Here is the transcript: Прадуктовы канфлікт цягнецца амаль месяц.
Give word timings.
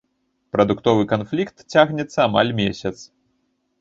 Прадуктовы 0.55 1.03
канфлікт 1.11 1.57
цягнецца 1.75 2.17
амаль 2.27 2.51
месяц. 2.65 2.95